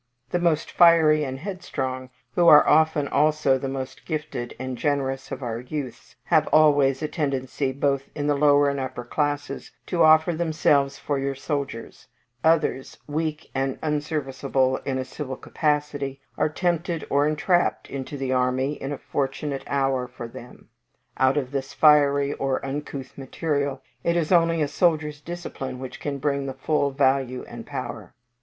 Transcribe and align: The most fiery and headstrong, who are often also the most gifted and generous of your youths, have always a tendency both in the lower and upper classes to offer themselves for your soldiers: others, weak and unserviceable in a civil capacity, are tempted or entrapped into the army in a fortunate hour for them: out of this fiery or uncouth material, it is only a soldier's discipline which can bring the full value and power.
The 0.31 0.39
most 0.39 0.71
fiery 0.71 1.23
and 1.23 1.37
headstrong, 1.37 2.09
who 2.33 2.47
are 2.47 2.67
often 2.67 3.07
also 3.07 3.59
the 3.59 3.69
most 3.69 4.03
gifted 4.03 4.55
and 4.57 4.75
generous 4.75 5.31
of 5.31 5.41
your 5.41 5.59
youths, 5.59 6.15
have 6.23 6.47
always 6.47 7.03
a 7.03 7.07
tendency 7.07 7.71
both 7.71 8.09
in 8.15 8.25
the 8.25 8.33
lower 8.33 8.67
and 8.67 8.79
upper 8.79 9.03
classes 9.03 9.69
to 9.85 10.01
offer 10.01 10.33
themselves 10.33 10.97
for 10.97 11.19
your 11.19 11.35
soldiers: 11.35 12.07
others, 12.43 12.97
weak 13.05 13.51
and 13.53 13.77
unserviceable 13.83 14.77
in 14.85 14.97
a 14.97 15.05
civil 15.05 15.35
capacity, 15.35 16.19
are 16.35 16.49
tempted 16.49 17.05
or 17.11 17.27
entrapped 17.27 17.87
into 17.87 18.17
the 18.17 18.33
army 18.33 18.81
in 18.81 18.91
a 18.91 18.97
fortunate 18.97 19.63
hour 19.67 20.07
for 20.07 20.27
them: 20.27 20.69
out 21.17 21.37
of 21.37 21.51
this 21.51 21.75
fiery 21.75 22.33
or 22.33 22.59
uncouth 22.65 23.19
material, 23.19 23.83
it 24.03 24.17
is 24.17 24.31
only 24.31 24.63
a 24.63 24.67
soldier's 24.67 25.21
discipline 25.21 25.77
which 25.77 25.99
can 25.99 26.17
bring 26.17 26.47
the 26.47 26.55
full 26.55 26.89
value 26.89 27.43
and 27.47 27.67
power. 27.67 28.15